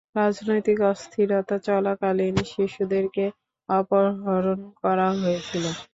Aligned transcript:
রাজনৈতিক 0.15 0.77
অস্থিরতা 0.91 1.55
চলাকালীন 1.67 2.35
শিশুদেরকে 2.51 3.25
অপহরণ 3.69 4.59
করা 4.81 5.07
হয়েছিল। 5.15 5.65